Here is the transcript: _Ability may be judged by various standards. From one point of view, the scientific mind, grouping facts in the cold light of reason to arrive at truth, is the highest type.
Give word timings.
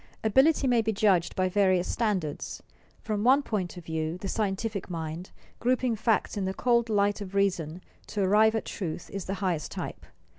_Ability 0.23 0.65
may 0.65 0.81
be 0.81 0.91
judged 0.91 1.35
by 1.35 1.47
various 1.47 1.87
standards. 1.87 2.63
From 3.03 3.23
one 3.23 3.43
point 3.43 3.77
of 3.77 3.85
view, 3.85 4.17
the 4.17 4.27
scientific 4.27 4.89
mind, 4.89 5.29
grouping 5.59 5.95
facts 5.95 6.35
in 6.35 6.45
the 6.45 6.55
cold 6.55 6.89
light 6.89 7.21
of 7.21 7.35
reason 7.35 7.83
to 8.07 8.23
arrive 8.23 8.55
at 8.55 8.65
truth, 8.65 9.11
is 9.11 9.25
the 9.25 9.35
highest 9.45 9.69
type. 9.71 10.07